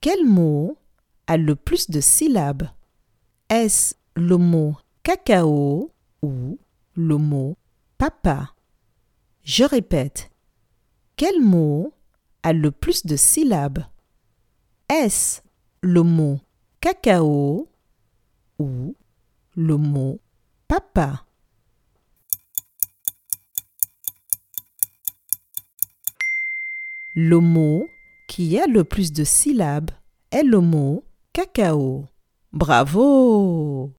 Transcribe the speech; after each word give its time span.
Quel 0.00 0.24
mot 0.24 0.78
a 1.26 1.36
le 1.36 1.56
plus 1.56 1.90
de 1.90 2.00
syllabes? 2.00 2.68
Est-ce 3.48 3.96
le 4.14 4.36
mot 4.36 4.76
cacao 5.02 5.90
ou 6.22 6.58
le 6.94 7.16
mot 7.16 7.56
papa? 7.98 8.54
Je 9.42 9.64
répète. 9.64 10.30
Quel 11.16 11.40
mot 11.40 11.92
a 12.44 12.52
le 12.52 12.70
plus 12.70 13.06
de 13.06 13.16
syllabes? 13.16 13.84
Est-ce 14.88 15.40
le 15.80 16.02
mot 16.04 16.38
cacao 16.80 17.68
ou 18.60 18.94
le 19.56 19.76
mot 19.76 20.20
papa? 20.68 21.26
Le 27.16 27.40
mot 27.40 27.88
qui 28.28 28.60
a 28.60 28.66
le 28.68 28.84
plus 28.84 29.12
de 29.12 29.24
syllabes 29.24 29.90
est 30.30 30.44
le 30.44 30.60
mot 30.60 31.02
cacao. 31.32 32.04
Bravo 32.52 33.92